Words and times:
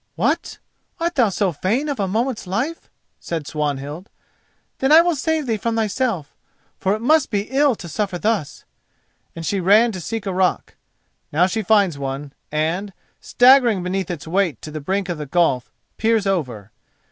"What! 0.15 0.57
art 0.99 1.13
thou 1.13 1.29
so 1.29 1.51
fain 1.51 1.87
of 1.87 1.99
a 1.99 2.07
moment's 2.07 2.47
life?" 2.47 2.89
said 3.19 3.45
Swanhild. 3.45 4.09
"Then 4.79 4.91
I 4.91 5.01
will 5.01 5.15
save 5.15 5.45
thee 5.45 5.57
from 5.57 5.75
thyself, 5.75 6.35
for 6.79 6.95
it 6.95 7.01
must 7.03 7.29
be 7.29 7.43
ill 7.51 7.75
to 7.75 7.87
suffer 7.87 8.17
thus!" 8.17 8.65
and 9.35 9.45
she 9.45 9.59
ran 9.59 9.91
to 9.91 10.01
seek 10.01 10.25
a 10.25 10.33
rock. 10.33 10.75
Now 11.31 11.45
she 11.45 11.61
finds 11.61 11.99
one 11.99 12.33
and, 12.51 12.93
staggering 13.19 13.83
beneath 13.83 14.09
its 14.09 14.25
weight 14.25 14.59
to 14.63 14.71
the 14.71 14.81
brink 14.81 15.07
of 15.07 15.19
the 15.19 15.27
gulf, 15.27 15.71
peers 15.97 16.25
over. 16.25 16.71